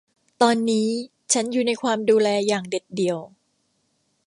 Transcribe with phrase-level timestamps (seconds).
[0.41, 0.87] ตอนนี้
[1.33, 3.19] ฉันอยู่ในความดูแลอย่างเด็ดเดี่ยว